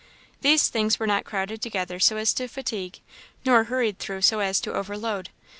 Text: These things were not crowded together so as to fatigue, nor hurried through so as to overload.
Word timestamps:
These 0.41 0.69
things 0.69 0.97
were 0.99 1.05
not 1.05 1.25
crowded 1.25 1.61
together 1.61 1.99
so 1.99 2.17
as 2.17 2.33
to 2.33 2.47
fatigue, 2.47 3.01
nor 3.45 3.65
hurried 3.65 3.99
through 3.99 4.23
so 4.23 4.39
as 4.39 4.59
to 4.61 4.73
overload. 4.73 5.29